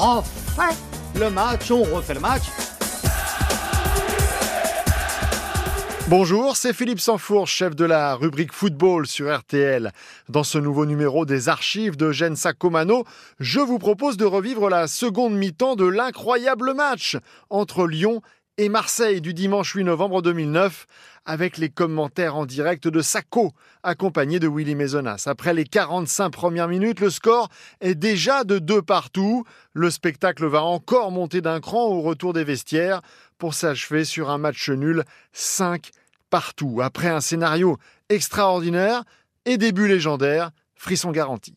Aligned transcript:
refait 0.00 0.76
le 1.18 1.28
match, 1.28 1.70
on 1.70 1.82
refait 1.82 2.14
le 2.14 2.20
match. 2.20 2.44
Bonjour, 6.08 6.56
c'est 6.56 6.72
Philippe 6.72 6.98
Sanfourche, 6.98 7.54
chef 7.54 7.76
de 7.76 7.84
la 7.84 8.16
rubrique 8.16 8.52
football 8.52 9.06
sur 9.06 9.32
RTL. 9.32 9.92
Dans 10.28 10.42
ce 10.42 10.58
nouveau 10.58 10.86
numéro 10.86 11.24
des 11.24 11.48
archives 11.48 11.96
de 11.96 12.10
Gensa 12.10 12.52
Comano, 12.52 13.04
je 13.38 13.60
vous 13.60 13.78
propose 13.78 14.16
de 14.16 14.24
revivre 14.24 14.70
la 14.70 14.88
seconde 14.88 15.34
mi-temps 15.34 15.76
de 15.76 15.84
l'incroyable 15.84 16.74
match 16.74 17.16
entre 17.48 17.86
Lyon 17.86 18.22
et 18.60 18.68
Marseille 18.68 19.22
du 19.22 19.32
dimanche 19.32 19.72
8 19.72 19.84
novembre 19.84 20.20
2009 20.20 20.86
avec 21.24 21.56
les 21.56 21.70
commentaires 21.70 22.36
en 22.36 22.44
direct 22.44 22.88
de 22.88 23.00
Sacco, 23.00 23.52
accompagné 23.82 24.38
de 24.38 24.48
Willy 24.48 24.74
Maisonas. 24.74 25.24
Après 25.24 25.54
les 25.54 25.64
45 25.64 26.28
premières 26.28 26.68
minutes, 26.68 27.00
le 27.00 27.08
score 27.08 27.48
est 27.80 27.94
déjà 27.94 28.44
de 28.44 28.58
deux 28.58 28.82
partout. 28.82 29.46
Le 29.72 29.90
spectacle 29.90 30.44
va 30.44 30.62
encore 30.62 31.10
monter 31.10 31.40
d'un 31.40 31.58
cran 31.60 31.86
au 31.86 32.02
retour 32.02 32.34
des 32.34 32.44
vestiaires 32.44 33.00
pour 33.38 33.54
s'achever 33.54 34.04
sur 34.04 34.28
un 34.28 34.36
match 34.36 34.68
nul 34.68 35.04
5 35.32 35.88
partout. 36.28 36.80
Après 36.82 37.08
un 37.08 37.22
scénario 37.22 37.78
extraordinaire 38.10 39.04
et 39.46 39.56
début 39.56 39.88
légendaire, 39.88 40.50
frisson 40.74 41.12
garanti. 41.12 41.54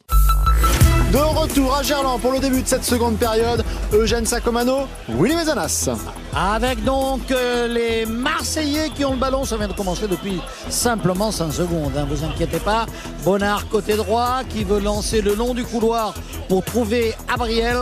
De 1.13 1.19
retour 1.19 1.75
à 1.75 1.83
Gerland 1.83 2.19
pour 2.19 2.31
le 2.31 2.39
début 2.39 2.63
de 2.63 2.67
cette 2.67 2.83
seconde 2.83 3.19
période, 3.19 3.63
Eugène 3.93 4.25
Sacomano, 4.25 4.87
Willy 5.07 5.35
Mezanas. 5.35 5.91
Avec 6.35 6.83
donc 6.83 7.29
euh, 7.29 7.67
les 7.67 8.07
Marseillais 8.07 8.89
qui 8.89 9.05
ont 9.05 9.11
le 9.11 9.19
ballon, 9.19 9.45
ça 9.45 9.55
vient 9.57 9.67
de 9.67 9.73
commencer 9.73 10.07
depuis 10.07 10.41
simplement 10.69 11.29
5 11.29 11.51
secondes, 11.51 11.91
hein, 11.95 12.07
vous 12.09 12.23
inquiétez 12.23 12.57
pas. 12.57 12.87
Bonnard 13.23 13.69
côté 13.69 13.95
droit 13.95 14.41
qui 14.49 14.63
veut 14.63 14.79
lancer 14.79 15.21
le 15.21 15.35
long 15.35 15.53
du 15.53 15.63
couloir 15.63 16.15
pour 16.49 16.65
trouver 16.65 17.13
Abriel 17.31 17.77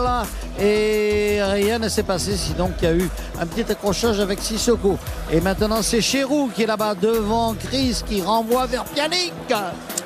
et 0.60 1.38
rien 1.42 1.78
ne 1.78 1.88
s'est 1.88 2.02
passé 2.02 2.36
sinon 2.36 2.70
qu'il 2.78 2.88
y 2.88 2.92
a 2.92 2.94
eu 2.94 3.08
un 3.40 3.46
petit 3.46 3.72
accrochage 3.72 4.20
avec 4.20 4.40
Sissoko. 4.40 4.98
Et 5.32 5.40
maintenant 5.40 5.80
c'est 5.80 6.02
Cherou 6.02 6.50
qui 6.54 6.64
est 6.64 6.66
là-bas 6.66 6.96
devant 6.96 7.54
Chris 7.54 8.02
qui 8.06 8.20
renvoie 8.20 8.66
vers 8.66 8.84
Pjanic. 8.84 9.32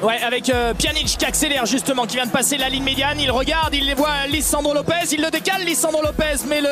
Ouais, 0.02 0.18
avec 0.22 0.50
euh, 0.50 0.74
Pjanic 0.74 1.06
qui 1.06 1.24
accélère 1.24 1.64
justement, 1.64 2.04
qui 2.06 2.16
vient 2.16 2.26
de 2.26 2.30
passer 2.30 2.58
la 2.58 2.68
ligne 2.68 2.82
médiane. 2.84 3.18
Il 3.18 3.30
regarde, 3.30 3.74
il 3.74 3.94
voit 3.94 4.26
Lissandro 4.28 4.74
Lopez, 4.74 5.12
il 5.12 5.22
le 5.22 5.30
décale. 5.30 5.62
Lissandro 5.64 6.02
Lopez 6.02 6.44
met 6.46 6.60
le, 6.60 6.68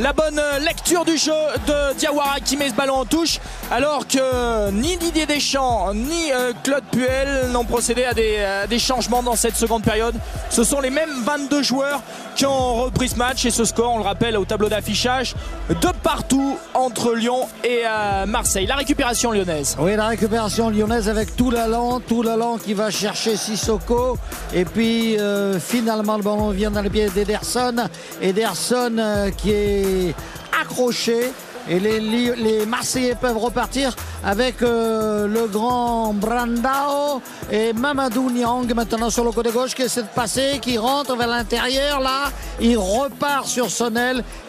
la 0.00 0.14
bonne 0.14 0.38
euh, 0.38 0.58
lecture 0.58 1.04
du 1.04 1.18
jeu 1.18 1.32
de 1.66 1.94
Diawara 1.98 2.40
qui 2.40 2.56
met 2.56 2.70
ce 2.70 2.74
ballon 2.74 2.94
en 2.94 3.04
touche. 3.04 3.40
Alors 3.70 4.06
que 4.06 4.70
ni 4.70 4.96
Didier 4.96 5.26
Deschamps 5.26 5.92
ni 5.92 6.32
euh, 6.32 6.52
Claude 6.64 6.84
Puel 6.90 7.50
n'ont 7.50 7.64
procédé 7.64 8.04
à 8.04 8.14
des, 8.14 8.38
à 8.38 8.66
des 8.66 8.78
changements 8.78 9.22
dans 9.22 9.36
cette 9.36 9.56
seconde 9.56 9.82
période. 9.82 10.14
Ce 10.48 10.64
sont 10.64 10.80
les 10.80 10.90
mêmes 10.90 11.22
22 11.24 11.62
joueurs 11.62 12.00
qui 12.36 12.46
ont 12.46 12.74
repris 12.84 13.10
ce 13.10 13.16
match 13.16 13.44
et 13.44 13.50
ce 13.50 13.66
score, 13.66 13.92
on 13.92 13.98
le 13.98 14.04
rappelle 14.04 14.38
au 14.38 14.46
tableau 14.46 14.70
d'affichage, 14.70 15.34
de 15.68 15.88
partout 16.02 16.56
entre 16.72 17.14
Lyon 17.14 17.46
et 17.64 17.82
euh, 17.86 18.24
Marseille. 18.24 18.66
La 18.66 18.76
récupération 18.76 19.30
lyonnaise. 19.30 19.76
Oui, 19.78 19.94
la 19.94 20.06
récupération 20.06 20.70
lyonnaise 20.70 21.10
avec 21.10 21.36
tout 21.36 21.50
l'allant, 21.50 22.00
tout 22.00 22.22
l'allant 22.22 22.56
qui 22.62 22.74
va 22.74 22.90
chercher 22.90 23.36
Sissoko. 23.36 24.16
Et 24.54 24.64
puis 24.64 25.18
euh, 25.18 25.58
finalement, 25.58 26.16
le 26.16 26.22
ballon 26.22 26.50
vient 26.50 26.70
dans 26.70 26.82
les 26.82 26.90
pieds 26.90 27.08
d'Ederson. 27.10 27.74
Ederson 28.20 28.96
euh, 28.98 29.30
qui 29.30 29.50
est 29.50 30.14
accroché. 30.60 31.32
Et 31.68 31.78
les, 31.78 32.66
Marseillais 32.66 33.14
peuvent 33.14 33.38
repartir 33.38 33.94
avec 34.24 34.62
euh, 34.62 35.28
le 35.28 35.46
grand 35.46 36.12
Brandao 36.12 37.22
et 37.52 37.72
Mamadou 37.72 38.30
Niang 38.30 38.74
maintenant 38.74 39.10
sur 39.10 39.24
le 39.24 39.30
côté 39.30 39.50
gauche 39.50 39.74
qui 39.74 39.82
essaie 39.82 40.02
de 40.02 40.08
passer, 40.08 40.58
qui 40.60 40.76
rentre 40.76 41.14
vers 41.16 41.28
l'intérieur 41.28 42.00
là. 42.00 42.32
Il 42.60 42.78
repart 42.78 43.46
sur 43.46 43.70
son 43.70 43.92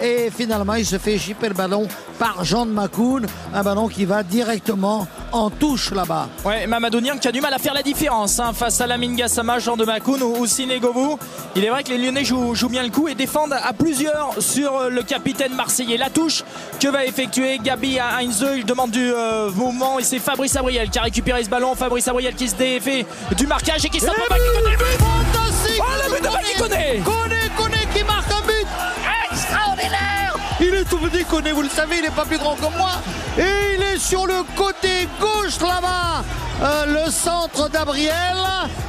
et 0.02 0.32
finalement 0.32 0.74
il 0.74 0.86
se 0.86 0.98
fait 0.98 1.20
chipper 1.20 1.50
le 1.50 1.54
ballon 1.54 1.88
par 2.24 2.46
Jean 2.46 2.66
de 2.66 2.72
Macoun. 2.72 3.26
Un 3.54 3.64
ballon 3.64 3.90
qui 3.90 4.06
va 4.06 4.24
directement 4.24 5.08
en 5.34 5.50
touche 5.50 5.92
là-bas. 5.92 6.30
Ouais, 6.46 6.66
Mamadou 6.68 7.02
Niang 7.02 7.20
qui 7.20 7.28
a 7.28 7.34
du 7.34 7.42
mal 7.42 7.54
à 7.54 7.58
faire 7.58 7.74
la 7.74 7.84
différence 7.84 8.40
hein, 8.40 8.54
face 8.54 8.80
à 8.80 8.88
Lamine 8.88 9.18
Gassama, 9.18 9.60
Jean 9.60 9.76
de 9.76 9.84
Macoun 9.84 10.24
ou, 10.24 10.38
ou 10.38 10.46
Sinegovu. 10.46 11.18
Il 11.58 11.66
est 11.66 11.70
vrai 11.70 11.84
que 11.84 11.90
les 11.90 11.98
Lyonnais 11.98 12.24
jouent, 12.24 12.56
jouent, 12.56 12.70
bien 12.70 12.84
le 12.84 12.92
coup 12.92 13.10
et 13.10 13.16
défendent 13.16 13.52
à 13.62 13.74
plusieurs 13.74 14.36
sur 14.40 14.90
le 14.90 15.04
capitaine 15.04 15.54
marseillais. 15.54 15.98
La 15.98 16.10
touche 16.10 16.46
que 16.80 16.88
va 16.88 17.04
effectuer 17.04 17.60
Gabi 17.62 18.00
à 18.00 18.20
Heinze. 18.22 18.46
Il 18.56 18.64
demande 18.64 18.92
du 18.92 19.12
euh, 19.14 19.52
mouvement 19.52 20.00
et 20.00 20.04
c'est 20.04 20.20
Fabrice 20.20 20.56
Abriel 20.56 20.90
qui 20.90 21.00
a 21.00 21.02
récupéré 21.02 21.44
ce 21.44 21.50
ballon. 21.50 21.76
Fabrice 21.76 22.08
Abriel 22.08 22.36
qui 22.36 22.48
se 22.48 22.56
défait 22.56 23.06
du 23.36 23.48
marquage 23.48 23.84
et 23.84 23.90
qui 23.90 24.00
but. 24.00 24.08
Fantastique 24.08 25.82
Oh, 25.82 25.84
le 26.06 26.14
but 26.14 26.24
de 26.24 26.30
Baki 26.30 27.33
tout 30.86 30.98
petit, 30.98 31.24
Koné, 31.26 31.52
vous 31.52 31.62
le 31.62 31.70
savez, 31.70 31.98
il 31.98 32.04
n'est 32.04 32.10
pas 32.10 32.26
plus 32.26 32.38
grand 32.38 32.56
que 32.56 32.78
moi. 32.78 32.92
Et 33.38 33.76
il 33.76 33.82
est 33.82 33.98
sur 33.98 34.26
le 34.26 34.44
côté 34.56 35.08
gauche 35.20 35.60
là-bas. 35.60 36.24
Euh, 36.62 37.06
le 37.06 37.12
centre 37.12 37.70
d'Abriel 37.70 38.38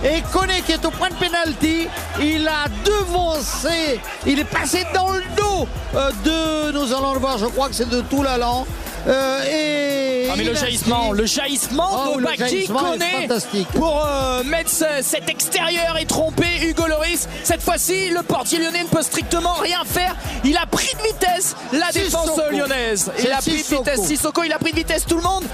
et 0.04 0.22
Koné 0.32 0.60
qui 0.64 0.72
est 0.72 0.84
au 0.84 0.90
point 0.90 1.08
de 1.08 1.14
pénalty. 1.14 1.88
Il 2.20 2.46
a 2.46 2.68
devancé, 2.84 4.00
il 4.26 4.38
est 4.38 4.44
passé 4.44 4.86
dans 4.94 5.10
le 5.10 5.22
dos 5.36 5.66
euh, 5.96 6.10
de, 6.24 6.72
nous 6.72 6.92
allons 6.92 7.14
le 7.14 7.20
voir, 7.20 7.38
je 7.38 7.46
crois 7.46 7.68
que 7.68 7.74
c'est 7.74 7.88
de 7.88 8.00
Toulalan. 8.02 8.64
Euh, 8.64 8.93
et 9.06 10.28
ah 10.30 10.34
mais 10.36 10.44
le 10.44 10.54
jaillissement, 10.54 11.12
le 11.12 11.26
jaillissement 11.26 11.88
Oh, 12.14 12.16
de 12.18 13.76
pour 13.76 14.04
euh, 14.06 14.42
mettre 14.44 14.70
ce- 14.70 15.02
cet 15.02 15.28
extérieur 15.28 15.96
et 15.98 16.06
tromper 16.06 16.46
Hugo 16.62 16.86
Loris. 16.86 17.28
Cette 17.44 17.62
fois-ci, 17.62 18.08
le 18.10 18.22
portier 18.22 18.58
lyonnais 18.58 18.82
ne 18.84 18.88
peut 18.88 19.02
strictement 19.02 19.54
rien 19.54 19.82
faire. 19.84 20.16
Il 20.44 20.56
a 20.56 20.66
pris 20.66 20.88
de 20.96 21.02
vitesse 21.02 21.54
la 21.72 21.90
Sissoko. 21.92 22.24
défense 22.26 22.40
lyonnaise. 22.50 23.12
Il 23.22 23.30
a 23.32 23.36
pris 23.38 23.50
de 23.52 23.76
vitesse 23.76 24.00
Sissoko, 24.02 24.42
il 24.42 24.52
a 24.52 24.58
pris 24.58 24.72
de 24.72 24.76
vitesse 24.76 25.04
tout 25.06 25.16
le 25.16 25.22
monde. 25.22 25.44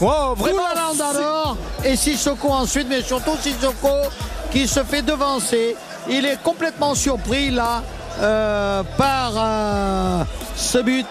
Wow, 0.00 0.34
vraiment. 0.34 0.62
D'abord 0.96 1.56
et 1.84 1.96
Sissoko 1.96 2.48
ensuite, 2.50 2.86
mais 2.88 3.02
surtout 3.02 3.36
Sissoko 3.42 3.88
qui 4.52 4.66
se 4.68 4.82
fait 4.84 5.02
devancer. 5.02 5.76
Il 6.08 6.24
est 6.24 6.40
complètement 6.42 6.94
surpris 6.94 7.50
là 7.50 7.82
euh, 8.20 8.82
par 8.96 9.32
euh, 9.36 10.22
ce 10.56 10.78
but 10.78 11.06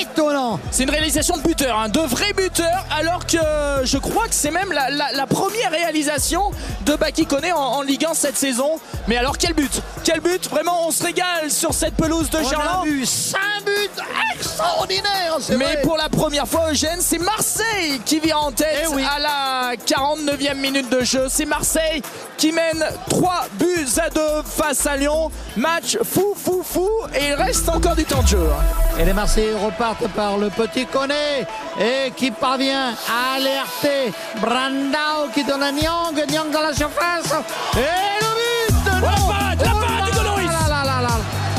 étonnant. 0.00 0.60
C'est 0.70 0.84
une 0.84 0.90
réalisation 0.90 1.36
de 1.36 1.42
buteur, 1.42 1.78
hein, 1.78 1.88
de 1.88 2.00
vrai 2.00 2.32
buteur, 2.32 2.84
alors 2.98 3.26
que 3.26 3.38
je 3.84 3.98
crois 3.98 4.26
que 4.28 4.34
c'est 4.34 4.50
même 4.50 4.72
la, 4.72 4.90
la- 4.90 5.12
la 5.12 5.26
première 5.26 5.70
réalisation 5.70 6.50
de 6.86 6.94
Baki 6.94 7.26
Koné 7.26 7.52
en, 7.52 7.58
en 7.58 7.82
Ligue 7.82 8.04
1 8.06 8.14
cette 8.14 8.36
saison. 8.36 8.78
Mais 9.06 9.16
alors 9.16 9.38
quel 9.38 9.54
but? 9.54 9.82
Quel 10.04 10.20
but? 10.20 10.48
Vraiment, 10.50 10.86
on 10.86 10.90
se 10.90 11.02
régale 11.04 11.50
sur 11.50 11.72
cette 11.74 11.94
pelouse 11.94 12.30
de 12.30 12.38
On 12.38 12.46
a 12.46 12.50
Gerland. 12.50 12.84
vu 12.86 13.04
5 13.06 13.38
buts 13.64 14.02
extraordinaires, 14.34 15.36
Mais 15.50 15.56
vrai. 15.56 15.80
pour 15.82 15.96
la 15.96 16.08
première 16.08 16.46
fois, 16.46 16.70
Eugène, 16.70 16.98
c'est 17.00 17.18
Marseille 17.18 18.00
qui 18.04 18.20
vient 18.20 18.38
en 18.38 18.52
tête 18.52 18.84
Eh 18.90 18.94
oui. 18.94 19.04
à 19.04 19.18
la 19.18 19.76
49e 19.76 20.54
minute 20.56 20.90
de 20.90 21.02
jeu. 21.02 21.26
C'est 21.28 21.44
Marseille 21.46 22.02
qui 22.36 22.52
mène 22.52 22.84
3 23.10 23.46
buts 23.54 23.86
à 24.04 24.10
2 24.10 24.20
face 24.44 24.86
à 24.86 24.96
Lyon. 24.96 25.30
Match 25.56 25.98
fou, 26.04 26.34
fou, 26.36 26.62
fou. 26.64 26.88
Et 27.14 27.28
il 27.28 27.34
reste 27.34 27.68
encore 27.68 27.96
du 27.96 28.04
temps 28.04 28.22
de 28.22 28.28
jeu. 28.28 28.48
hein. 28.50 28.98
Et 29.00 29.04
les 29.04 29.12
Marseillais 29.12 29.54
repartent 29.78 30.08
par 30.08 30.36
le 30.38 30.50
petit 30.50 30.86
Koné 30.86 31.46
et 31.80 32.10
qui 32.10 32.30
parvient 32.30 32.94
à 33.08 33.36
alerter 33.36 34.12
Brandao 34.40 35.28
qui 35.32 35.44
donne 35.44 35.62
à 35.62 35.70
Nyang, 35.70 36.14
Nyang 36.28 36.50
dans 36.50 36.62
la 36.62 36.74
surface. 36.74 37.32
Et 37.76 38.20
le 38.20 38.70
but 38.70 39.02
là. 39.02 39.38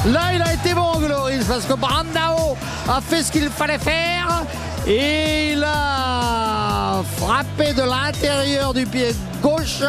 Là, 0.06 0.22
il 0.34 0.42
a 0.42 0.54
été 0.54 0.74
bon, 0.74 0.94
Gloris, 0.98 1.44
parce 1.46 1.66
que 1.66 1.74
Brandao 1.74 2.58
a 2.90 3.02
fait 3.02 3.22
ce 3.22 3.32
qu'il 3.32 3.50
fallait 3.50 3.78
faire 3.78 4.44
et 4.88 5.52
il 5.52 5.64
a 5.64 7.02
frappé 7.18 7.74
de 7.74 7.84
l'intérieur 7.84 8.74
du 8.74 8.86
pied 8.86 9.14
gauche 9.42 9.84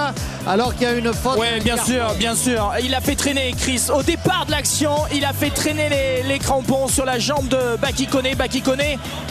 alors 0.46 0.74
qu'il 0.74 0.82
y 0.82 0.86
a 0.86 0.92
une 0.94 1.12
faute. 1.12 1.38
Ouais, 1.38 1.60
bien 1.60 1.76
sûr, 1.76 2.14
bien 2.18 2.34
sûr. 2.34 2.72
Il 2.82 2.94
a 2.94 3.00
fait 3.00 3.14
traîner 3.14 3.54
Chris. 3.58 3.82
Au 3.94 4.02
départ 4.02 4.46
de 4.46 4.50
l'action, 4.52 4.90
il 5.14 5.24
a 5.24 5.32
fait 5.32 5.50
traîner 5.50 5.88
les, 5.88 6.22
les 6.28 6.38
crampons 6.38 6.88
sur 6.88 7.04
la 7.04 7.18
jambe 7.18 7.48
de 7.48 7.76
Bakikone. 7.80 8.34
Bakikone 8.36 8.80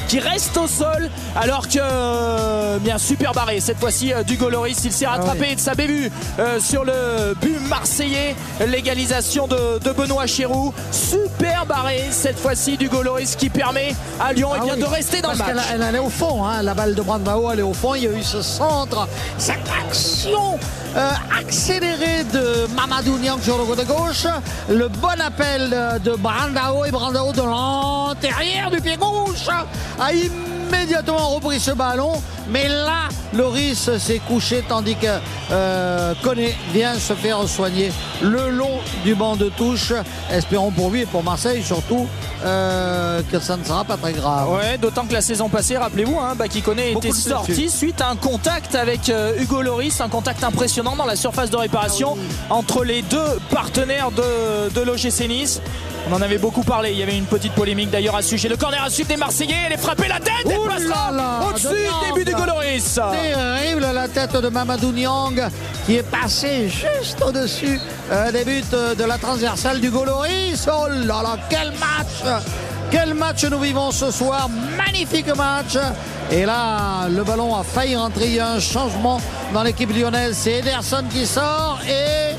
qui 0.08 0.20
reste 0.20 0.56
au 0.58 0.68
sol 0.68 1.10
alors 1.36 1.68
que, 1.68 1.78
euh, 1.80 2.78
bien 2.80 2.98
super 2.98 3.34
barré. 3.34 3.60
Cette 3.60 3.80
fois-ci, 3.80 4.14
euh, 4.14 4.24
Dugo 4.24 4.50
Loris, 4.50 4.80
il 4.86 4.92
s'est 4.92 5.08
rattrapé 5.08 5.56
de 5.56 5.60
sa 5.60 5.76
bévue 5.76 6.12
euh, 6.40 6.60
sur 6.60 6.84
le 6.84 7.36
but 7.42 7.60
marseillais. 7.68 8.36
Légalisation 8.66 9.48
de, 9.48 9.80
de 9.80 9.92
Benoît 9.92 10.26
Chéroux. 10.28 10.74
Super 10.92 11.66
barré 11.66 12.06
cette 12.12 12.40
fois-ci, 12.40 12.78
Dugo 12.78 13.02
Loris 13.04 13.36
qui 13.36 13.50
permet 13.50 13.96
à 14.20 14.34
Lyon 14.34 14.50
eh 14.56 14.60
Ah 14.60 14.64
bien, 14.64 14.74
oui, 14.76 14.80
de 14.82 14.86
rester 14.86 15.22
dans 15.22 15.32
le 15.32 15.38
parce 15.38 15.54
match. 15.54 15.66
qu'elle- 15.68 15.76
Elle, 15.76 15.84
allait 15.84 16.00
au 16.00 16.10
fond, 16.10 16.46
hein, 16.46 16.62
la 16.64 16.74
balle 16.74 16.96
de 16.96 17.02
Brandao, 17.02 17.50
elle 17.52 17.60
est 17.60 17.64
au 17.64 17.74
fond. 17.74 17.96
Il 17.96 18.04
y 18.04 18.08
a 18.08 18.12
eu 18.12 18.24
ce 18.24 18.42
centre, 18.42 19.08
cette 19.38 19.58
action 19.88 20.58
euh, 20.96 21.12
accélérée 21.40 22.24
de 22.34 22.68
Mamadou 22.76 23.18
Niang 23.18 23.40
sur 23.42 23.58
le 23.58 23.66
côté 23.66 23.84
gauche. 23.86 24.26
Le 24.70 24.88
bon 24.88 25.20
appel 25.24 25.70
de, 25.70 26.00
de 26.12 26.16
Brandao 26.16 26.86
et 26.86 26.92
Brandao 26.92 27.32
de 27.32 27.42
l'intérieur 27.42 28.72
du 28.72 28.82
pied 28.82 28.98
gauche 28.98 29.48
a 30.00 30.12
immédiatement 30.14 31.30
repris 31.30 31.60
ce 31.60 31.72
ballon. 31.72 32.14
Mais 32.52 32.68
là, 32.68 33.10
Loris 33.34 33.98
s'est 33.98 34.22
couché 34.28 34.64
tandis 34.68 34.96
que 34.96 35.08
euh, 35.52 36.14
vient 36.74 36.96
se 36.96 37.14
faire 37.14 37.48
soigner 37.48 37.92
le 38.22 38.50
long 38.50 38.80
du 39.04 39.16
banc 39.16 39.36
de 39.36 39.50
touche. 39.50 39.94
Espérons 40.32 40.72
pour 40.72 40.90
lui 40.90 41.02
et 41.02 41.06
pour 41.06 41.24
Marseille 41.24 41.64
surtout 41.64 42.08
euh, 42.44 43.22
que 43.32 43.40
ça 43.40 43.58
ne 43.58 43.64
sera 43.64 43.84
pas 43.84 43.98
très 43.98 44.14
grave. 44.14 44.52
Ouais, 44.52 44.78
d'autant 44.78 45.06
que 45.06 45.14
la 45.14 45.22
saison 45.22 45.50
passée, 45.50 45.78
rappelez-vous, 45.78 46.18
hein, 46.20 46.36
Baki 46.36 46.64
était 46.78 47.12
sorti 47.12 47.70
suite 47.70 48.02
à 48.02 48.10
un 48.10 48.16
contact 48.16 48.76
avec 48.76 49.10
euh, 49.10 49.40
Hugo 49.40 49.62
Loris, 49.62 50.02
un 50.02 50.10
contact 50.10 50.44
impressionnant 50.44 50.96
dans 50.96 51.06
la 51.06 51.16
surface 51.16 51.50
de 51.50 51.58
réparation 51.58 52.18
ah 52.50 52.56
entre 52.56 52.84
les 52.84 53.02
deux 53.04 53.40
partenaires 53.52 54.12
de, 54.12 54.70
de 54.70 54.82
l'OGC 54.82 55.28
Nice. 55.28 55.62
On 56.10 56.14
en 56.14 56.22
avait 56.22 56.38
beaucoup 56.38 56.64
parlé. 56.64 56.92
Il 56.92 56.98
y 56.98 57.04
avait 57.04 57.18
une 57.18 57.26
petite 57.26 57.54
polémique 57.54 57.92
d'ailleurs 57.92 58.16
à 58.16 58.22
ce 58.22 58.30
sujet. 58.30 58.50
Le 58.50 58.58
corner 58.58 58.84
à 58.84 58.90
suite 58.90 59.08
des 59.08 59.18
Marseillais. 59.18 59.56
Elle 59.68 59.74
est 59.74 59.78
frappée 59.78 60.08
la 60.08 60.20
tête. 60.20 60.46
Elle 60.46 60.68
passera 60.68 61.12
au-dessus. 61.50 61.68
Début 62.08 62.26
du 62.26 62.36
Goloris. 62.40 62.96
Terrible 62.96 63.86
la 63.94 64.08
tête 64.08 64.36
de 64.36 64.50
Mamadou 64.50 64.92
Niang 64.92 65.50
qui 65.86 65.98
est 65.98 66.04
passé 66.04 66.70
juste 66.70 67.22
au-dessus 67.22 67.80
euh, 68.12 68.32
des 68.32 68.46
buts 68.46 68.64
de 68.98 69.04
la 69.04 69.18
transversale 69.18 69.82
du 69.82 69.90
Goloris. 69.90 70.66
Oh 70.68 70.88
là 70.88 71.22
là, 71.22 71.38
quel 71.50 71.72
match! 71.72 72.44
Quel 72.92 73.14
match 73.14 73.44
nous 73.46 73.60
vivons 73.60 73.92
ce 73.92 74.10
soir. 74.10 74.50
Magnifique 74.78 75.36
match. 75.36 75.78
Et 76.32 76.46
là, 76.46 77.08
le 77.08 77.24
ballon 77.24 77.56
a 77.56 77.64
failli 77.64 77.96
rentrer. 77.96 78.26
Il 78.28 78.36
y 78.36 78.40
a 78.40 78.54
un 78.54 78.60
changement 78.60 79.22
dans 79.54 79.62
l'équipe 79.62 79.96
lyonnaise. 79.96 80.36
C'est 80.36 80.60
Ederson 80.60 81.04
qui 81.12 81.26
sort 81.28 81.80
et 81.88 82.36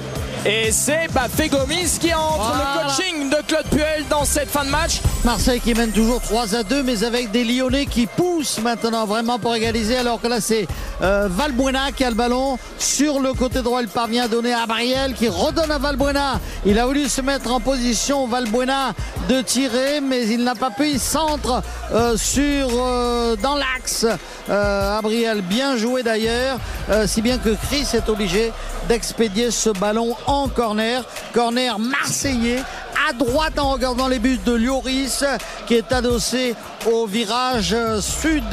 et 0.46 0.72
c'est 0.72 1.08
Bafé 1.12 1.48
Gomis 1.48 1.98
qui 2.00 2.14
entre 2.14 2.54
le 2.54 2.88
coaching 2.88 3.28
de 3.28 3.36
Claude 3.46 3.66
Puel 3.70 4.04
dans 4.08 4.24
cette 4.24 4.48
fin 4.48 4.64
de 4.64 4.70
match. 4.70 5.00
Marseille 5.24 5.60
qui 5.60 5.74
mène 5.74 5.90
toujours 5.90 6.20
3 6.22 6.54
à 6.54 6.62
2, 6.62 6.82
mais 6.82 7.04
avec 7.04 7.30
des 7.30 7.44
Lyonnais 7.44 7.84
qui 7.84 8.06
poussent 8.06 8.58
maintenant 8.60 9.04
vraiment 9.04 9.38
pour 9.38 9.54
égaliser. 9.54 9.98
Alors 9.98 10.20
que 10.20 10.28
là, 10.28 10.40
c'est 10.40 10.66
euh, 11.02 11.28
Valbuena 11.30 11.92
qui 11.92 12.04
a 12.04 12.08
le 12.08 12.16
ballon. 12.16 12.58
Sur 12.78 13.20
le 13.20 13.34
côté 13.34 13.60
droit, 13.60 13.82
il 13.82 13.88
parvient 13.88 14.24
à 14.24 14.28
donner 14.28 14.54
à 14.54 14.66
Briel 14.66 15.12
qui 15.12 15.28
redonne 15.28 15.70
à 15.70 15.78
Valbuena. 15.78 16.40
Il 16.64 16.78
a 16.78 16.86
voulu 16.86 17.08
se 17.08 17.20
mettre 17.20 17.52
en 17.52 17.60
position, 17.60 18.26
Valbuena, 18.26 18.94
de 19.28 19.42
tirer, 19.42 20.00
mais 20.00 20.26
il 20.26 20.42
n'a 20.42 20.54
pas 20.54 20.70
pu. 20.70 20.88
Il 20.88 21.00
centre 21.00 21.62
euh, 21.92 22.16
sur, 22.16 22.68
euh, 22.72 23.36
dans 23.36 23.56
l'axe. 23.56 24.06
Abriel, 24.48 25.42
bien 25.42 25.76
joué 25.76 26.02
d'ailleurs. 26.02 26.58
si 27.06 27.22
bien 27.22 27.38
que 27.38 27.50
Chris 27.68 27.86
est 27.94 28.08
obligé 28.08 28.52
d'expédier 28.88 29.52
ce 29.52 29.70
ballon 29.70 30.16
en 30.30 30.48
corner. 30.48 31.02
Corner 31.34 31.78
marseillais 31.78 32.62
à 33.08 33.12
droite 33.12 33.58
en 33.58 33.70
regardant 33.70 34.08
les 34.08 34.18
buts 34.18 34.40
de 34.44 34.54
Lloris 34.54 35.24
qui 35.66 35.74
est 35.74 35.92
adossé 35.92 36.54
au 36.90 37.06
virage 37.06 37.76
sud 38.00 38.44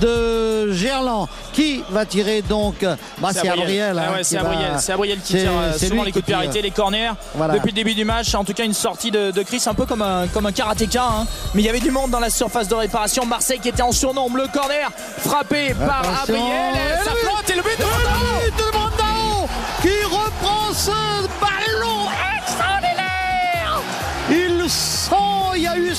de 0.00 0.72
Gerland. 0.72 1.28
Qui 1.52 1.82
va 1.90 2.06
tirer 2.06 2.42
donc? 2.42 2.84
Bah, 3.18 3.30
c'est 3.32 3.48
Abriel. 3.48 3.98
Hein, 3.98 4.20
c'est 4.22 4.92
Abriel, 4.92 5.18
qui 5.18 5.34
tire 5.34 5.50
euh, 5.50 5.72
souvent 5.76 6.04
les 6.04 6.12
coups 6.12 6.24
de 6.24 6.48
pied 6.48 6.62
les 6.62 6.70
corners. 6.70 7.12
Depuis 7.34 7.70
le 7.70 7.74
début 7.74 7.94
du 7.94 8.04
match 8.04 8.34
en 8.34 8.44
tout 8.44 8.52
cas 8.52 8.64
une 8.64 8.74
sortie 8.74 9.10
de, 9.10 9.32
Chris 9.42 9.62
un 9.66 9.74
peu 9.74 9.86
comme 9.86 10.02
un, 10.02 10.26
comme 10.28 10.46
un 10.46 10.52
karatéka 10.52 11.02
hein. 11.02 11.26
mais 11.54 11.62
il 11.62 11.64
y 11.64 11.68
avait 11.68 11.80
du 11.80 11.90
monde 11.90 12.10
dans 12.10 12.20
la 12.20 12.30
surface 12.30 12.68
de 12.68 12.74
réparation. 12.74 13.26
Marseille 13.26 13.58
qui 13.60 13.68
était 13.68 13.82
en 13.82 13.92
surnombre. 13.92 14.36
Le 14.36 14.46
corner 14.48 14.90
frappé 15.18 15.74
par 15.74 16.02
Abriel. 16.22 17.00
Ça 17.04 17.12
flotte 17.12 17.50
et 17.50 17.56
le 17.56 17.62
but 17.62 17.78
de 17.78 18.77
ce 20.72 20.90
ballon 21.40 22.06
extraordinaire. 22.36 23.80
Il 24.30 24.68
sent 24.68 25.14
il 25.56 25.62
y 25.62 25.66
a 25.66 25.76
eu 25.76 25.92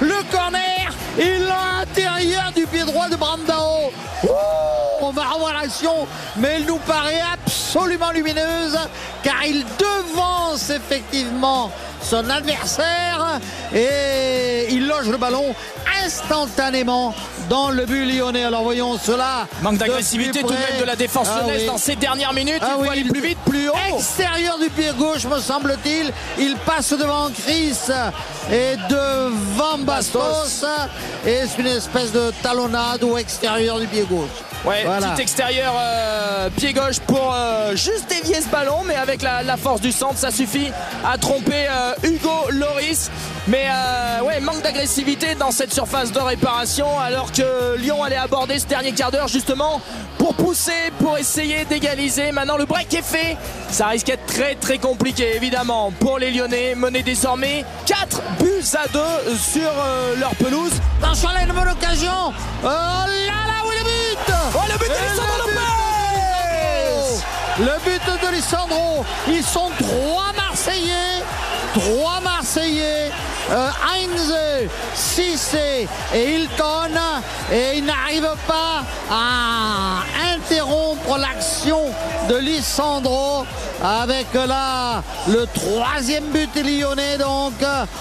le 0.00 0.30
corner. 0.30 0.92
Et 1.18 1.38
l'intérieur 1.38 2.52
du 2.54 2.66
pied 2.66 2.84
droit 2.84 3.08
de 3.08 3.16
Brandao. 3.16 3.90
On 5.00 5.10
va 5.10 5.24
revoir 5.24 5.54
l'action 5.54 6.06
mais 6.36 6.56
elle 6.56 6.66
nous 6.66 6.78
paraît 6.78 7.22
absolument 7.32 8.10
lumineuse 8.10 8.78
car 9.22 9.44
il 9.46 9.64
devance 9.78 10.70
effectivement 10.70 11.70
son 12.02 12.28
adversaire 12.30 13.40
et 13.74 14.68
il 14.70 14.86
loge 14.86 15.08
le 15.08 15.16
ballon 15.16 15.54
instantanément 16.04 17.14
dans 17.48 17.70
le 17.70 17.86
but 17.86 18.04
lyonnais. 18.04 18.44
Alors 18.44 18.62
voyons 18.62 18.98
cela. 18.98 19.46
Manque 19.62 19.78
d'agressivité 19.78 20.40
tout 20.40 20.48
de 20.48 20.52
même 20.52 20.80
de 20.80 20.84
la 20.84 20.96
défense 20.96 21.28
ah 21.30 21.40
lyonnaise 21.40 21.66
dans 21.66 21.78
ces 21.78 21.96
dernières 21.96 22.32
minutes. 22.32 22.60
il 22.60 22.68
ah 22.68 22.76
faut 22.78 22.90
aller 22.90 23.04
plus 23.04 23.20
vite, 23.20 23.38
plus 23.46 23.68
haut. 23.68 23.96
Extérieur 23.96 24.58
du 24.58 24.70
pied 24.70 24.90
gauche, 24.98 25.24
me 25.24 25.38
semble-t-il. 25.38 26.12
Il 26.38 26.56
passe 26.56 26.92
devant 26.92 27.30
Chris 27.30 27.76
et 28.50 28.76
devant 28.88 29.78
Bastos. 29.78 30.64
Et 31.26 31.40
c'est 31.46 31.60
une 31.60 31.68
espèce 31.68 32.12
de 32.12 32.32
talonnade 32.42 33.02
au 33.04 33.16
extérieur 33.16 33.78
du 33.78 33.86
pied 33.86 34.04
gauche. 34.08 34.30
Ouais, 34.64 34.84
petit 34.84 35.22
extérieur 35.22 35.74
euh, 35.78 36.50
pied 36.50 36.72
gauche 36.72 36.98
pour 37.06 37.32
euh, 37.32 37.76
juste 37.76 38.08
dévier 38.08 38.40
ce 38.40 38.48
ballon, 38.48 38.82
mais 38.84 38.96
avec 38.96 39.22
la, 39.22 39.56
force 39.56 39.80
du 39.80 39.92
centre, 39.92 40.18
ça 40.18 40.30
suffit 40.30 40.70
à 41.04 41.18
tromper 41.18 41.66
euh, 41.68 41.92
Hugo 42.02 42.50
Loris. 42.50 43.10
Mais 43.48 43.66
ouais, 44.24 44.40
manque 44.40 44.62
d'agressivité 44.62 45.36
dans 45.36 45.52
cette 45.52 45.72
surface 45.72 46.10
de 46.10 46.18
réparation, 46.18 46.98
alors 46.98 47.30
que 47.30 47.76
Lyon 47.76 48.02
allait 48.02 48.16
aborder 48.16 48.58
ce 48.58 48.66
dernier 48.66 48.90
quart 48.90 49.12
d'heure 49.12 49.28
justement 49.28 49.80
pour 50.18 50.34
pousser, 50.34 50.90
pour 50.98 51.16
essayer 51.16 51.64
d'égaliser. 51.64 52.32
Maintenant, 52.32 52.56
le 52.56 52.64
break 52.64 52.92
est 52.92 53.02
fait. 53.02 53.36
Ça 53.70 53.86
risque 53.86 54.06
d'être 54.06 54.26
très 54.26 54.56
très 54.56 54.78
compliqué, 54.78 55.36
évidemment, 55.36 55.92
pour 56.00 56.18
les 56.18 56.32
Lyonnais. 56.32 56.74
Mener 56.74 57.04
désormais 57.04 57.64
4 57.86 58.20
buts 58.40 58.64
à 58.74 58.88
2 58.88 59.00
sur 59.36 59.70
leur 60.18 60.34
pelouse. 60.34 60.72
Une 61.46 61.52
bonne 61.52 61.68
occasion. 61.68 62.32
Oh 62.64 62.66
là 62.66 63.06
là, 63.46 63.64
où 63.64 63.70
est 63.70 63.84
le 63.84 63.95
but 64.24 64.34
Oh, 64.54 64.64
le 64.68 64.78
but 64.78 64.88
Lopez 64.88 65.66
Le 67.58 67.78
but 67.84 68.02
de 68.22 68.28
Lissandro. 68.34 69.04
Ils 69.28 69.42
sont 69.42 69.70
trois 69.78 70.32
Marseillais. 70.36 71.22
Trois 71.78 72.20
Marseillais. 72.20 73.10
Euh, 73.50 73.68
Heinz, 73.68 74.34
Cissé 74.94 75.86
et 76.14 76.34
Hilton. 76.34 76.98
Et 77.52 77.78
ils 77.78 77.84
n'arrivent 77.84 78.36
pas 78.46 78.82
à 79.10 80.02
interrompre 80.34 81.18
l'action 81.18 81.80
de 82.28 82.36
Lissandro 82.36 83.44
avec 83.82 84.32
là 84.34 85.02
le 85.28 85.46
troisième 85.46 86.24
but 86.32 86.50
lyonnais 86.56 87.18
donc 87.18 87.52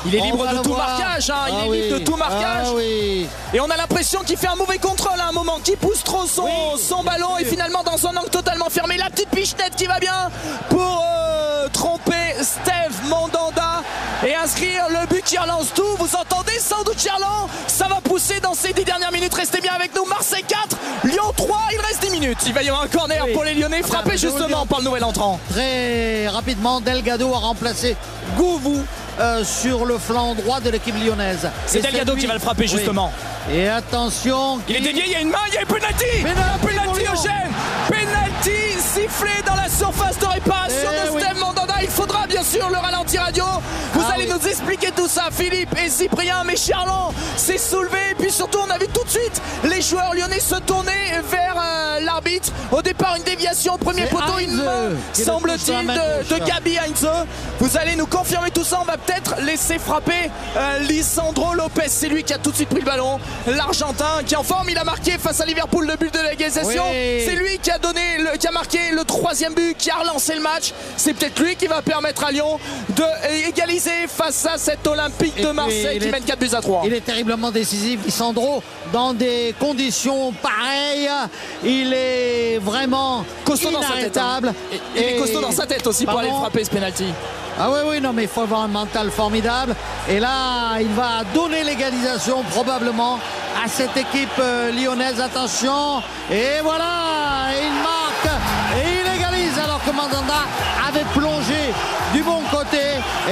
il 0.06 0.16
est 0.16 0.22
libre 0.22 0.48
de 0.48 0.64
tout 0.64 0.74
marquage 0.74 1.30
hein. 1.30 1.46
il 1.50 1.56
ah 1.56 1.66
est 1.66 1.72
libre 1.72 2.00
de 2.00 2.04
tout 2.04 2.16
marquage 2.16 2.68
ah 2.70 2.82
et 3.54 3.60
on 3.60 3.70
a 3.70 3.78
l'impression 3.78 4.22
qu'il 4.22 4.38
fait 4.38 4.48
un 4.48 4.56
mauvais 4.56 4.78
contrôle 4.78 5.20
à 5.20 5.28
un 5.28 5.32
moment 5.32 5.60
qui 5.64 5.76
pousse 5.76 6.04
trop 6.04 6.26
son, 6.26 6.78
son 6.78 7.04
ballon 7.04 7.38
et 7.40 7.46
finalement 7.46 7.84
dans 7.84 8.08
un 8.08 8.16
angle 8.16 8.30
totalement 8.30 8.70
fermé 8.70 8.98
la 8.98 9.10
petite 9.10 9.30
pichenette 9.30 9.76
qui 9.76 9.86
va 9.86 10.00
bien 10.00 10.32
pour 10.70 11.04
euh, 11.06 11.68
tromper 11.74 12.36
Steve 12.42 13.10
Mandanda 13.10 13.65
et 14.26 14.36
inscrire 14.36 14.88
le 14.90 15.08
but 15.08 15.24
qui 15.24 15.38
relance 15.38 15.74
tout. 15.74 15.96
Vous 15.98 16.16
entendez 16.16 16.60
sans 16.60 16.84
doute 16.84 17.00
Charland 17.00 17.48
ça 17.68 17.88
va 17.88 18.02
pousser 18.02 18.40
dans 18.40 18.54
ces 18.54 18.74
10 18.74 18.84
dernières 18.84 19.12
minutes. 19.12 19.34
Restez 19.34 19.62
bien 19.62 19.74
avec 19.74 19.96
nous. 19.96 20.06
Marseille 20.06 20.44
4 20.48 20.78
Lyon 21.04 21.34
3 21.36 21.58
il 21.74 21.80
reste 21.80 22.02
10 22.02 22.10
minutes. 22.12 22.38
Il 22.48 22.54
va 22.54 22.64
y 22.64 22.70
avoir 22.70 22.84
un 22.84 22.88
corner 22.88 23.26
pour 23.34 23.44
les 23.44 23.54
Lyonnais. 23.54 23.84
Frappé 23.84 24.18
justement 24.18 24.66
par 24.66 24.80
le 24.80 24.86
nouvel 24.86 25.04
entrant. 25.04 25.40
Rapidement, 26.28 26.82
Delgado 26.82 27.34
a 27.34 27.38
remplacé 27.38 27.96
Gouvou 28.38 28.84
euh, 29.20 29.44
sur 29.44 29.86
le 29.86 29.98
flanc 29.98 30.36
droit 30.36 30.60
de 30.60 30.70
l'équipe 30.70 30.96
lyonnaise. 30.96 31.50
C'est 31.68 31.82
Delgado 31.82 32.16
qui 32.16 32.26
va 32.26 32.34
le 32.34 32.40
frapper 32.40 32.68
justement. 32.68 33.12
Et 33.52 33.68
attention. 33.68 34.60
Il 34.68 34.78
est 34.78 34.82
dévié, 34.82 35.04
il 35.06 35.12
y 35.12 35.16
a 35.16 35.22
une 35.22 35.30
main, 35.30 35.38
il 35.48 35.54
y 35.54 35.58
a 35.58 35.62
une 35.62 35.68
penalty. 35.68 36.06
Penalty, 36.22 36.68
penalty 36.68 37.02
Eugène. 37.02 37.52
Penalty 37.88 38.80
sifflé 38.80 39.32
dans 39.46 39.56
la 39.56 39.70
surface 39.70 40.18
de 40.20 40.26
réparation 40.26 40.90
eh 40.92 41.14
de 41.14 41.20
Steve 41.20 41.40
Mandanda. 41.40 41.65
Il 41.82 41.90
faudra 41.90 42.26
bien 42.28 42.44
sûr 42.44 42.70
le 42.70 42.78
ralenti 42.78 43.18
radio. 43.18 43.44
Vous 43.94 44.02
ah 44.02 44.14
allez 44.14 44.28
nous 44.28 44.48
expliquer 44.48 44.75
tout 44.92 45.08
ça, 45.08 45.30
Philippe 45.32 45.76
et 45.78 45.90
Cyprien. 45.90 46.44
Mais 46.46 46.56
Charlon 46.56 47.14
s'est 47.38 47.58
soulevé. 47.58 47.98
Et 48.12 48.16
puis 48.16 48.32
surtout, 48.32 48.60
on 48.66 48.70
a 48.70 48.78
vu 48.78 48.88
tout 48.94 49.04
de 49.04 49.10
suite 49.10 49.42
les 49.64 49.82
joueurs 49.82 50.14
lyonnais 50.14 50.40
se 50.40 50.56
tourner 50.56 50.92
vers 51.30 51.56
euh, 51.58 52.00
l'arbitre. 52.02 52.52
Au 52.72 52.82
départ, 52.82 53.16
une 53.16 53.24
déviation 53.24 53.74
au 53.74 53.78
premier 53.78 54.06
poteau, 54.06 54.40
une 54.40 54.56
main, 54.56 54.92
semble-t-il, 55.14 55.88
de, 55.88 56.34
de, 56.34 56.46
Gabi 56.46 56.78
Heinze. 56.78 57.08
Vous 57.60 57.78
allez 57.78 57.96
nous 57.96 58.06
confirmer 58.06 58.52
tout 58.52 58.64
ça. 58.64 58.80
On 58.82 58.86
va 58.86 58.98
peut-être 58.98 59.36
laisser 59.42 59.80
frapper 59.80 60.30
euh, 60.58 60.80
Lisandro 60.80 61.54
Lopez. 61.54 61.88
C'est 61.88 62.10
lui 62.10 62.24
qui 62.24 62.34
a 62.34 62.38
tout 62.38 62.52
de 62.52 62.56
suite 62.56 62.70
pris 62.70 62.80
le 62.80 62.86
ballon. 62.86 63.20
L'Argentin 63.48 64.24
qui 64.26 64.34
est 64.34 64.38
en 64.38 64.44
forme, 64.44 64.70
il 64.70 64.78
a 64.78 64.84
marqué 64.84 65.12
face 65.18 65.42
à 65.42 65.46
Liverpool 65.46 65.88
le 65.88 65.96
but 65.96 66.14
de 66.14 66.20
l'égalisation. 66.20 66.84
C'est 66.92 67.36
lui 67.36 67.58
qui 67.60 67.72
a 67.72 67.78
donné, 67.78 68.18
le, 68.20 68.38
qui 68.38 68.48
a 68.48 68.52
marqué 68.52 68.92
le 68.92 69.04
troisième 69.04 69.54
but, 69.54 69.76
qui 69.78 69.90
a 69.90 69.98
relancé 69.98 70.36
le 70.36 70.42
match. 70.42 70.74
C'est 70.98 71.14
peut-être 71.14 71.40
lui 71.40 71.56
qui 71.56 71.68
va 71.68 71.82
permettre 71.82 72.24
à 72.24 72.32
Lyon 72.32 72.60
de 72.90 73.48
égaliser 73.48 74.08
face 74.08 74.46
à 74.46 74.58
cet 74.76 74.88
Olympique 74.88 75.42
de 75.42 75.52
Marseille 75.52 76.00
qui 76.00 76.10
mène 76.10 76.24
4 76.24 76.40
buts 76.40 76.50
à 76.54 76.62
3. 76.62 76.84
Il 76.86 76.94
est 76.94 77.02
terriblement 77.02 77.52
décisif, 77.52 78.00
Lisandro, 78.06 78.62
dans 78.92 79.14
des 79.14 79.56
conditions 79.60 80.34
pareilles. 80.34 81.10
Il 81.64 81.94
est 81.94 82.60
vraiment 82.60 83.26
costaud 83.44 83.72
dans 83.72 83.82
sa 83.82 83.94
tête. 83.94 84.18
Hein. 84.18 84.42
Il 84.96 85.02
est 85.02 85.18
costaud 85.18 85.42
dans 85.42 85.52
sa 85.52 85.66
tête 85.66 85.86
aussi 85.88 86.06
pour 86.06 86.20
aller 86.20 86.30
frapper 86.30 86.64
ce 86.64 86.70
penalty. 86.70 87.06
Ah 87.58 87.70
oui, 87.72 87.80
oui, 87.88 88.02
non, 88.02 88.12
mais 88.12 88.24
il 88.24 88.28
faut 88.28 88.42
avoir 88.42 88.62
un 88.62 88.68
mental 88.68 89.10
formidable. 89.12 89.74
Et 90.10 90.20
là, 90.20 90.78
il 90.82 90.90
va 90.90 91.24
donner 91.34 91.64
l'égalisation 91.64 92.44
probablement 92.52 93.18
à 93.64 93.70
cette 93.70 93.96
équipe 93.96 94.28
euh, 94.40 94.72
lyonnaise. 94.72 95.22
Attention. 95.22 96.02
Et 96.30 96.60
voilà, 96.62 97.48
il 97.64 97.72
marque 97.82 98.42
et 98.76 99.00
il 99.00 99.18
égalise 99.18 99.58
alors 99.58 99.82
que 99.86 99.92
Mandanda 99.92 100.44
avait 100.86 101.06
plongé. 101.14 101.35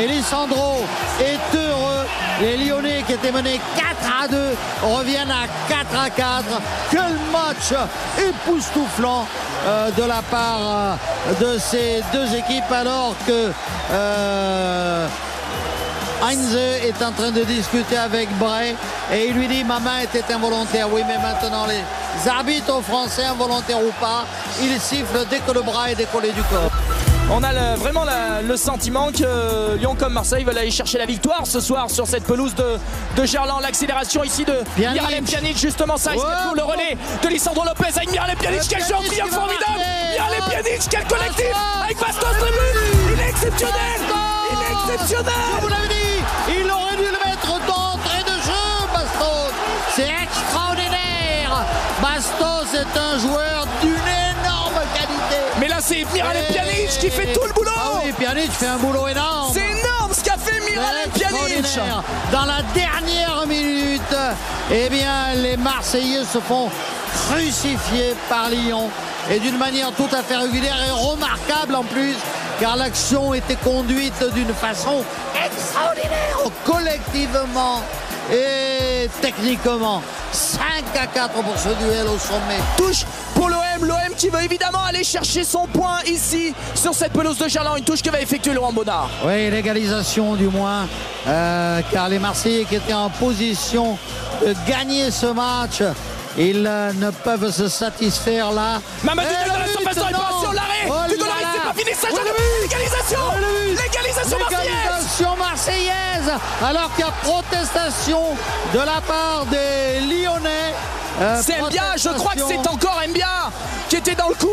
Et 0.04 1.24
est 1.24 1.56
heureux. 1.56 2.06
Les 2.42 2.58
Lyonnais 2.58 3.04
qui 3.08 3.14
étaient 3.14 3.32
menés 3.32 3.62
4 3.78 4.24
à 4.24 4.28
2 4.28 4.38
reviennent 4.82 5.32
à 5.32 5.48
4 5.70 5.98
à 5.98 6.10
4. 6.10 6.44
Quel 6.92 7.14
match 7.32 7.74
époustouflant 8.20 9.26
euh, 9.66 9.92
de 9.92 10.04
la 10.04 10.22
part 10.24 10.60
euh, 10.60 10.96
de 11.40 11.58
ces 11.58 12.04
deux 12.12 12.36
équipes 12.36 12.70
alors 12.70 13.16
que 13.26 13.52
euh, 13.92 15.08
Heinze 16.22 16.58
est 16.84 17.02
en 17.02 17.14
train 17.14 17.32
de 17.32 17.44
discuter 17.44 17.96
avec 17.96 18.30
Bray 18.38 18.76
et 19.14 19.28
il 19.30 19.36
lui 19.36 19.48
dit 19.48 19.64
ma 19.64 19.80
main 19.80 20.00
était 20.00 20.34
involontaire. 20.34 20.92
Oui 20.92 21.04
mais 21.08 21.18
maintenant 21.18 21.66
les 21.66 22.30
arbitres 22.30 22.82
français 22.82 23.24
involontaires 23.24 23.82
ou 23.82 23.92
pas, 24.02 24.26
ils 24.62 24.82
sifflent 24.82 25.26
dès 25.30 25.40
que 25.40 25.52
le 25.54 25.62
bras 25.62 25.92
est 25.92 25.96
décollé 25.96 26.32
du 26.32 26.44
corps. 26.44 26.73
On 27.32 27.42
a 27.42 27.76
vraiment 27.76 28.06
le 28.48 28.58
sentiment 28.58 29.12
que 29.12 29.76
Lyon 29.78 29.96
comme 29.98 30.14
Marseille 30.14 30.44
veulent 30.44 30.58
aller 30.58 30.72
chercher 30.72 30.98
la 30.98 31.06
victoire 31.06 31.46
ce 31.46 31.60
soir 31.60 31.90
sur 31.90 32.06
cette 32.08 32.26
pelouse 32.26 32.54
de, 32.56 32.78
de 33.16 33.26
Gerland. 33.26 33.62
L'accélération 33.62 34.24
ici 34.24 34.46
de 34.46 34.56
Miralem 34.78 35.24
Pjanic, 35.26 35.58
justement 35.58 35.98
ça, 35.98 36.12
le 36.14 36.64
relais 36.64 36.98
de 37.24 37.28
Lisandro 37.30 37.64
Lopez 37.66 37.96
avec 37.96 38.12
Miralem 38.12 38.38
Pjanic, 38.38 38.62
quel 38.70 38.82
jeu 38.82 38.96
formidable. 39.30 39.82
Miralem 40.14 40.44
Pjanic, 40.50 40.82
quel 40.90 41.06
collectif 41.06 41.46
avec 41.84 42.00
Bastos 42.00 42.28
le 42.40 42.52
but. 42.52 43.14
Il 43.14 43.20
est 43.20 43.30
exceptionnel. 43.30 43.74
Il 44.52 44.60
est 44.60 44.94
exceptionnel. 44.94 45.34
Je 45.58 45.62
vous 45.62 45.68
l'avais 45.70 45.88
dit 45.88 46.60
Il 46.60 46.72
aurait 46.72 46.98
dû 46.98 47.04
le 47.06 47.30
mettre 47.30 47.60
d'entrée 47.68 48.24
de 48.24 48.42
jeu, 48.42 48.88
Bastos. 48.94 49.54
C'est 49.96 50.10
extraordinaire. 50.24 51.66
Bastos 52.02 52.74
est 52.74 53.00
un 53.00 53.18
joueur 53.20 53.66
là, 53.66 53.93
c'est 55.94 56.14
Miralem 56.14 56.44
Pjanic 56.46 56.90
qui 57.00 57.10
fait 57.10 57.34
tout 57.34 57.46
le 57.46 57.54
boulot. 57.54 57.72
Ah 57.76 58.02
oui, 58.04 58.12
Pjanic 58.14 58.52
fait 58.52 58.68
un 58.68 58.78
boulot 58.78 59.08
énorme. 59.08 59.54
C'est 59.54 59.80
énorme 59.80 60.14
ce 60.14 60.24
qu'a 60.24 60.38
fait 60.38 60.60
Miralem 60.60 61.10
Pjanic. 61.14 61.80
Dans 62.32 62.46
la 62.46 62.62
dernière 62.74 63.46
minute, 63.48 64.02
eh 64.72 64.90
bien, 64.90 65.34
les 65.36 65.58
Marseillais 65.58 66.24
se 66.24 66.40
font 66.40 66.70
crucifier 67.28 68.16
par 68.30 68.50
Lyon. 68.50 68.90
Et 69.32 69.40
d'une 69.40 69.58
manière 69.58 69.92
tout 69.94 70.10
à 70.12 70.22
fait 70.22 70.36
régulière 70.36 70.76
et 70.86 70.92
remarquable 70.92 71.76
en 71.76 71.84
plus, 71.84 72.16
car 72.60 72.76
l'action 72.76 73.34
était 73.34 73.56
conduite 73.56 74.22
d'une 74.34 74.54
façon 74.54 75.04
extraordinaire, 75.46 76.40
collectivement 76.66 77.82
et 78.32 79.10
techniquement. 79.22 80.02
5 80.34 80.60
à 81.00 81.08
4 81.08 81.34
pour 81.34 81.58
ce 81.58 81.70
duel 81.70 82.08
au 82.08 82.18
sommet. 82.18 82.60
Touche 82.76 83.06
l'OM, 83.80 83.88
l'OM 83.88 84.16
qui 84.18 84.30
veut 84.30 84.42
évidemment 84.44 84.84
aller 84.84 85.04
chercher 85.04 85.44
son 85.44 85.68
point 85.68 86.00
ici 86.06 86.54
sur 86.76 86.94
cette 86.94 87.14
pelouse 87.14 87.38
de 87.38 87.48
Gerland, 87.48 87.78
une 87.78 87.84
touche 87.84 88.02
que 88.02 88.10
va 88.10 88.22
effectuer 88.22 88.54
Laurent 88.54 88.74
Bonnard. 88.74 89.10
Oui, 89.26 89.50
l'égalisation 89.50 90.36
du 90.36 90.48
moins, 90.48 90.88
euh, 91.28 91.82
car 91.92 92.10
les 92.10 92.20
Marseillais 92.20 92.66
qui 92.66 92.76
étaient 92.76 92.94
en 92.94 93.10
position 93.10 93.98
de 94.46 94.54
gagner 94.68 95.12
ce 95.12 95.28
match, 95.28 95.82
ils 96.38 96.66
euh, 96.66 96.92
ne 96.94 97.12
peuvent 97.12 97.52
se 97.52 97.68
satisfaire 97.68 98.52
là. 98.52 98.82
Mamadou 99.04 99.30
dans 99.48 99.58
la 99.58 99.68
surface 99.68 99.96
de 99.96 100.56
l'arrêt. 100.56 100.88
Oh 100.88 101.08
du 101.08 101.16
c'est 101.16 101.62
pas 101.62 101.74
fini, 101.76 101.96
ça 101.96 102.08
L'égalisation. 102.62 103.20
L'égalisation 103.70 104.40
marseillaise 104.40 104.94
marseillaise. 105.38 106.40
Alors 106.64 106.94
qu'il 106.96 107.06
y 107.06 107.08
a 107.08 107.12
protestation 107.22 108.22
de 108.74 108.80
la 108.80 109.02
part 109.08 109.46
des 109.46 110.00
Lyonnais. 110.02 110.74
Euh, 111.22 111.42
c'est 111.44 111.62
Mbia, 111.62 111.96
je 111.98 112.10
crois 112.10 112.34
que 112.34 112.42
c'est 112.48 112.68
encore 112.68 113.02
Mbia 113.08 113.52
qui 113.90 113.98
était 113.98 114.16
dans 114.16 114.30
le 114.30 114.36
coup. 114.36 114.48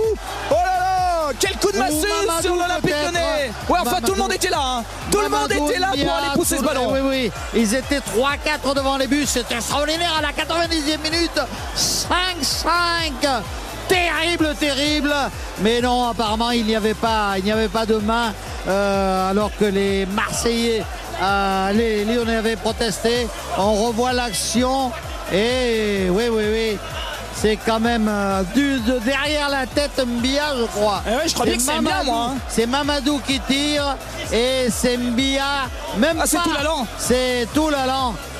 Oh 0.50 0.54
là 0.54 0.78
là 0.78 1.32
Quel 1.38 1.56
coup 1.56 1.72
de 1.72 1.78
massue 1.78 2.06
sur 2.42 2.54
l'Olympique 2.54 2.94
lyonnais 3.02 3.50
Ouais, 3.68 3.78
enfin 3.80 4.00
tout 4.04 4.12
le 4.12 4.18
monde 4.18 4.32
était 4.32 4.50
là. 4.50 4.60
Hein. 4.60 4.84
Tout 5.10 5.20
le 5.20 5.28
monde 5.28 5.50
était 5.50 5.78
là 5.78 5.88
pour 5.88 6.12
aller 6.12 6.34
pousser 6.34 6.58
ce 6.58 6.62
ballon. 6.62 6.92
Oui, 6.92 7.00
oui, 7.02 7.32
ils 7.54 7.74
étaient 7.74 8.00
3-4 8.00 8.74
devant 8.74 8.96
les 8.96 9.06
buts. 9.06 9.26
C'était 9.26 9.54
extraordinaire 9.54 10.12
à 10.18 10.22
la 10.22 10.32
90e 10.32 11.00
minute. 11.02 11.40
5-5 11.76 13.42
terrible, 13.90 14.54
terrible. 14.54 15.14
Mais 15.62 15.80
non, 15.80 16.08
apparemment, 16.08 16.50
il 16.50 16.64
n'y 16.64 16.76
avait 16.76 16.94
pas, 16.94 17.34
il 17.38 17.44
n'y 17.44 17.52
avait 17.52 17.68
pas 17.68 17.86
de 17.86 17.96
main, 17.96 18.32
euh, 18.68 19.30
alors 19.30 19.50
que 19.58 19.64
les 19.64 20.06
Marseillais, 20.06 20.84
euh, 21.22 21.72
les 21.72 22.04
Lyonnais 22.04 22.36
avaient 22.36 22.56
protesté. 22.56 23.26
On 23.58 23.86
revoit 23.86 24.12
l'action. 24.12 24.92
Et 25.32 26.08
oui, 26.10 26.24
oui, 26.30 26.44
oui. 26.52 26.78
C'est 27.34 27.56
quand 27.56 27.80
même 27.80 28.06
euh, 28.08 28.42
du, 28.54 28.80
de 28.80 28.98
derrière 28.98 29.48
la 29.48 29.66
tête 29.66 30.04
Mbia, 30.04 30.56
je 30.58 30.64
crois. 30.64 31.02
Eh 31.06 31.28
je 31.28 31.32
crois 31.32 31.46
bien 31.46 31.56
que 31.56 31.62
c'est 31.62 31.80
Mbia, 31.80 32.02
moi. 32.04 32.32
Hein. 32.32 32.38
C'est 32.48 32.66
Mamadou 32.66 33.18
qui 33.26 33.40
tire 33.40 33.96
et 34.32 34.66
c'est 34.70 34.98
Mbia. 34.98 35.68
Même 35.96 36.18
ah, 36.20 36.26
c'est 36.26 36.36
tout 36.38 36.50
l'allant. 36.50 36.86
C'est. 36.98 37.48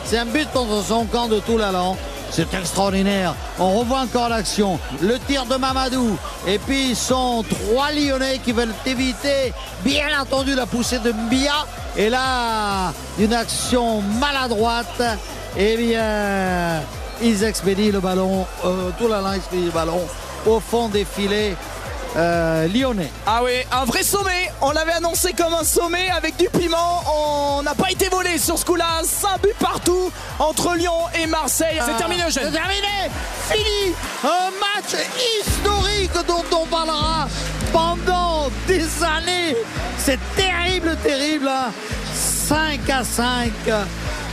C'est 0.05 0.19
un 0.19 0.27
but 0.27 0.51
contre 0.53 0.85
son 0.85 1.05
camp 1.05 1.29
de 1.29 1.39
tout 1.39 1.57
l'allant. 1.57 1.97
C'est 2.33 2.53
extraordinaire. 2.55 3.35
On 3.59 3.79
revoit 3.79 4.01
encore 4.01 4.29
l'action. 4.29 4.79
Le 5.01 5.19
tir 5.21 5.47
de 5.47 5.57
Mamadou. 5.57 6.17
Et 6.47 6.59
puis, 6.59 6.91
ils 6.91 6.97
sont 6.97 7.45
trois 7.49 7.93
Lyonnais 7.93 8.39
qui 8.39 8.53
veulent 8.53 8.75
éviter, 8.87 9.53
bien 9.85 10.21
entendu, 10.21 10.55
la 10.55 10.67
poussée 10.67 10.99
de 10.99 11.13
Mbia. 11.13 11.67
Et 11.97 12.09
là, 12.09 12.93
une 13.19 13.35
action 13.35 14.01
maladroite. 14.21 15.03
Eh 15.57 15.76
bien, 15.76 16.83
ils 17.23 17.45
expédient 17.45 17.92
le 17.92 18.00
ballon. 18.00 18.47
Euh, 18.64 18.90
tout 18.99 19.09
la 19.09 19.37
expédie 19.37 19.66
le 19.66 19.71
ballon 19.71 20.00
au 20.47 20.61
fond 20.61 20.88
des 20.88 21.04
filets. 21.04 21.57
Euh, 22.16 22.66
lyonnais. 22.66 23.11
Ah 23.25 23.40
oui, 23.45 23.52
un 23.71 23.85
vrai 23.85 24.02
sommet. 24.02 24.50
On 24.61 24.73
l'avait 24.73 24.92
annoncé 24.92 25.33
comme 25.33 25.54
un 25.54 25.62
sommet 25.62 26.11
avec 26.11 26.37
du 26.37 26.49
piment. 26.49 27.02
On 27.07 27.62
n'a 27.62 27.75
pas 27.75 27.90
été 27.90 28.09
volé 28.09 28.37
sur 28.37 28.59
ce 28.59 28.64
coup-là. 28.64 29.02
5 29.04 29.42
buts 29.42 29.54
partout 29.59 30.11
entre 30.38 30.75
Lyon 30.75 31.04
et 31.21 31.26
Marseille. 31.26 31.78
C'est 31.85 31.97
terminé, 31.97 32.23
Eugène. 32.26 32.45
C'est 32.47 32.59
terminé. 32.59 33.11
Fini. 33.49 33.95
Un 34.25 34.50
match 34.59 35.00
historique 35.40 36.26
dont 36.26 36.45
on 36.52 36.66
parlera 36.66 37.28
pendant 37.73 38.49
des 38.66 38.87
années. 39.04 39.57
C'est 39.99 40.19
terrible, 40.35 40.97
terrible. 41.04 41.50
5 42.12 42.80
hein. 42.88 42.99
à 42.99 43.04
5 43.04 43.52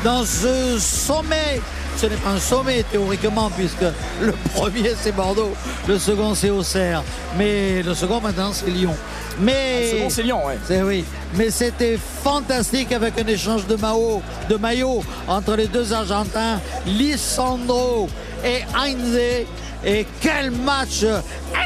dans 0.08 0.24
ce 0.24 0.80
sommet 0.80 1.60
ce 1.98 2.06
n'est 2.06 2.16
pas 2.16 2.30
un 2.30 2.40
sommet 2.40 2.82
théoriquement 2.84 3.50
puisque 3.50 3.84
le 4.22 4.32
premier 4.54 4.94
c'est 4.98 5.12
Bordeaux, 5.12 5.52
le 5.86 6.00
second 6.00 6.34
c'est 6.34 6.50
Auxerre, 6.50 7.04
mais 7.38 7.82
le 7.84 7.94
second 7.94 8.22
maintenant 8.22 8.52
c'est 8.54 8.70
Lyon. 8.70 8.96
Mais 9.42 9.82
le 9.82 9.98
second 9.98 10.10
c'est 10.10 10.24
Lyon, 10.24 10.46
ouais. 10.46 10.58
C'est 10.66 10.82
oui. 10.82 11.04
Mais 11.36 11.50
c'était 11.50 12.00
fantastique 12.24 12.94
avec 12.94 13.20
un 13.20 13.28
échange 13.28 13.68
de 13.68 13.76
maillots, 13.76 14.22
de 14.48 14.56
maillot 14.56 15.04
entre 15.28 15.56
les 15.56 15.68
deux 15.68 15.92
Argentins, 15.92 16.62
Lissandro 16.86 18.08
et 18.46 18.62
Heinze. 18.76 19.46
Et 19.86 20.06
quel 20.22 20.52
match 20.52 21.04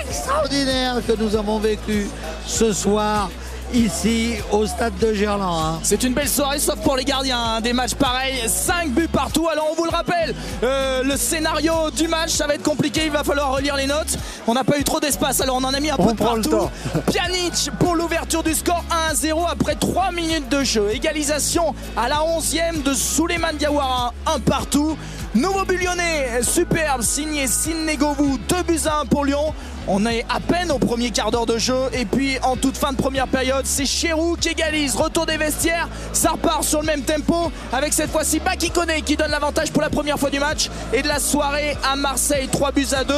extraordinaire 0.02 0.96
que 1.06 1.14
nous 1.14 1.36
avons 1.36 1.60
vécu 1.60 2.08
ce 2.48 2.74
soir 2.74 3.30
ici 3.74 4.36
au 4.52 4.66
stade 4.66 4.98
de 5.00 5.14
Gerland. 5.14 5.42
Hein. 5.42 5.80
C'est 5.84 6.04
une 6.04 6.14
belle 6.14 6.28
soirée 6.28 6.60
sauf 6.60 6.80
pour 6.80 6.96
les 6.96 7.04
gardiens. 7.04 7.40
Hein. 7.40 7.62
Des 7.62 7.74
matchs 7.74 7.96
pareils, 7.96 8.42
5 8.48 8.90
buts 8.92 9.08
partout. 9.08 9.48
Alors 9.50 9.68
on 9.72 9.76
vous 9.76 9.86
le 9.86 9.90
rappelle, 9.90 10.36
euh, 10.64 11.04
le 11.04 11.18
scénario 11.18 11.92
du 11.96 12.08
match, 12.08 12.32
ça 12.32 12.48
va 12.48 12.56
être 12.56 12.64
compliqué. 12.64 13.04
Il 13.06 13.12
va 13.12 13.24
falloir 13.24 13.54
relire 13.54 13.76
les 13.76 13.88
notes. 13.88 14.18
On 14.48 14.54
n'a 14.54 14.64
pas 14.64 14.78
eu 14.78 14.84
trop 14.84 15.00
d'espace, 15.00 15.42
alors 15.42 15.58
on 15.58 15.64
en 15.64 15.74
a 15.74 15.80
mis 15.80 15.90
un 15.90 15.98
peu 15.98 16.14
de 16.14 16.18
partout. 16.18 16.70
Pjanic 17.12 17.72
pour 17.80 17.96
l'ouverture 17.96 18.44
du 18.44 18.54
score 18.54 18.84
1-0 19.12 19.50
après 19.50 19.76
3 19.76 20.12
minutes 20.12 20.50
de 20.50 20.64
jeu. 20.64 20.90
Égalisation 20.92 21.74
à 21.96 22.10
la 22.10 22.18
11e 22.18 22.84
de 22.84 22.94
Souleymane 22.94 23.58
Diawara, 23.58 24.14
un 24.26 24.40
partout. 24.40 24.98
Nouveau 25.34 25.64
bullionné, 25.64 26.26
superbe, 26.42 27.02
signé 27.04 27.48
Sidney 27.48 27.96
Govou, 27.96 28.38
2 28.50 28.64
buts 28.64 28.80
à 28.86 29.00
1 29.02 29.06
pour 29.06 29.24
Lyon. 29.24 29.54
On 29.88 30.06
est 30.06 30.26
à 30.30 30.40
peine 30.40 30.72
au 30.72 30.78
premier 30.78 31.10
quart 31.10 31.32
d'heure 31.32 31.46
de 31.46 31.58
jeu 31.58 31.90
et 31.94 32.06
puis 32.06 32.38
en 32.44 32.56
toute 32.56 32.78
fin 32.78 32.92
de 32.92 32.98
première 32.98 33.28
période, 33.28 33.66
c'est 33.66 33.86
Chérou 33.86 34.38
qui 34.40 34.50
égalise. 34.50 34.96
Retour 34.96 35.26
des 35.26 35.38
vestiaires, 35.38 35.90
ça 36.14 36.32
repart 36.32 36.64
sur 36.64 36.82
le 36.82 36.88
même 36.88 37.02
tempo 37.02 37.52
avec 37.74 37.92
cette 37.94 38.12
fois-ci 38.12 38.40
Bakikone 38.40 38.92
qui 39.06 39.18
donne 39.18 39.32
l'avantage 39.32 39.72
pour 39.72 39.82
la 39.82 39.90
première 39.90 40.20
fois 40.20 40.30
du 40.30 40.40
match 40.40 40.70
et 40.94 41.02
de 41.02 41.08
la 41.08 41.20
soirée 41.20 41.76
à 41.84 41.96
Marseille. 41.96 42.48
3 42.52 42.72
buts 42.72 42.88
à 42.92 43.04
2, 43.04 43.14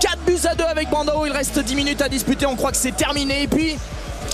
4 0.00 0.18
buts 0.26 0.46
à 0.50 0.54
2 0.54 0.64
avec 0.64 0.90
Bandao. 0.90 1.24
Il 1.24 1.32
reste 1.32 1.58
10 1.58 1.74
minutes 1.76 2.02
à 2.02 2.08
disputer, 2.08 2.46
on 2.46 2.56
croit 2.56 2.72
que 2.72 2.76
c'est 2.78 2.96
terminé. 2.96 3.44
Et 3.44 3.48
puis 3.48 3.76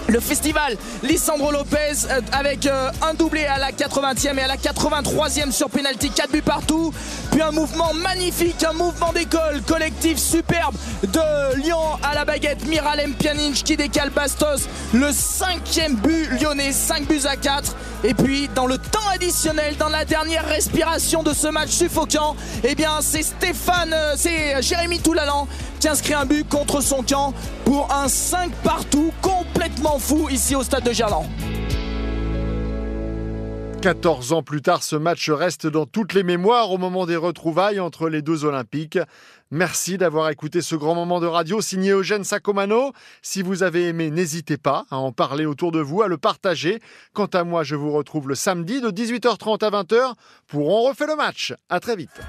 le 0.08 0.20
festival 0.20 0.76
Lissandro 1.02 1.50
Lopez 1.50 2.06
euh, 2.10 2.20
avec 2.32 2.66
euh, 2.66 2.90
un 3.02 3.14
doublé 3.14 3.44
à 3.46 3.58
la 3.58 3.72
80e 3.72 4.38
et 4.38 4.42
à 4.42 4.46
la 4.46 4.56
83e 4.56 5.50
sur 5.50 5.70
penalty. 5.70 6.10
4 6.10 6.30
buts 6.30 6.42
partout. 6.42 6.92
Puis 7.30 7.42
un 7.42 7.50
mouvement 7.50 7.92
magnifique 7.94 8.62
un 8.64 8.72
mouvement 8.72 9.12
d'école 9.12 9.62
collectif 9.66 10.18
superbe 10.18 10.74
de 11.02 11.56
Lyon 11.56 11.98
à 12.02 12.14
la 12.14 12.24
baguette. 12.24 12.66
Miralem 12.66 13.14
Pjanic 13.14 13.64
qui 13.64 13.76
décale 13.76 14.10
Bastos 14.10 14.68
le 14.92 15.10
cinquième 15.12 15.96
but 15.96 16.28
lyonnais. 16.40 16.72
5 16.72 17.06
buts 17.06 17.20
à 17.24 17.36
4 17.36 17.74
et 18.04 18.14
puis 18.14 18.48
dans 18.54 18.66
le 18.66 18.78
temps 18.78 19.08
additionnel 19.14 19.76
dans 19.76 19.88
la 19.88 20.04
dernière 20.04 20.46
respiration 20.46 21.22
de 21.22 21.32
ce 21.32 21.48
match 21.48 21.70
suffocant 21.70 22.36
eh 22.62 22.74
bien 22.74 22.98
c'est 23.00 23.22
Stéphane 23.22 23.92
euh, 23.92 24.14
c'est 24.16 24.60
Jérémy 24.62 25.00
Toulalan 25.00 25.48
inscrit 25.88 26.14
un 26.14 26.24
but 26.24 26.48
contre 26.48 26.80
son 26.80 27.02
camp 27.02 27.34
pour 27.64 27.92
un 27.92 28.08
5 28.08 28.52
partout 28.62 29.12
complètement 29.22 29.98
fou 29.98 30.28
ici 30.30 30.54
au 30.54 30.62
stade 30.62 30.84
de 30.84 30.92
Gerland. 30.92 31.26
14 33.84 34.32
ans 34.32 34.42
plus 34.42 34.62
tard, 34.62 34.82
ce 34.82 34.96
match 34.96 35.28
reste 35.28 35.66
dans 35.66 35.84
toutes 35.84 36.14
les 36.14 36.22
mémoires 36.22 36.70
au 36.70 36.78
moment 36.78 37.04
des 37.04 37.16
retrouvailles 37.16 37.80
entre 37.80 38.08
les 38.08 38.22
deux 38.22 38.46
Olympiques. 38.46 38.98
Merci 39.50 39.98
d'avoir 39.98 40.30
écouté 40.30 40.62
ce 40.62 40.74
grand 40.74 40.94
moment 40.94 41.20
de 41.20 41.26
radio 41.26 41.60
signé 41.60 41.90
Eugène 41.90 42.24
Sacomano. 42.24 42.92
Si 43.20 43.42
vous 43.42 43.62
avez 43.62 43.88
aimé, 43.88 44.10
n'hésitez 44.10 44.56
pas 44.56 44.86
à 44.90 44.96
en 44.96 45.12
parler 45.12 45.44
autour 45.44 45.70
de 45.70 45.80
vous, 45.80 46.00
à 46.00 46.08
le 46.08 46.16
partager. 46.16 46.80
Quant 47.12 47.26
à 47.26 47.44
moi, 47.44 47.62
je 47.62 47.76
vous 47.76 47.92
retrouve 47.92 48.26
le 48.26 48.34
samedi 48.34 48.80
de 48.80 48.88
18h30 48.88 49.62
à 49.62 49.82
20h 49.82 50.14
pour 50.46 50.70
On 50.70 50.88
refait 50.88 51.06
le 51.06 51.16
match. 51.16 51.52
À 51.68 51.78
très 51.78 51.94
vite. 51.94 52.22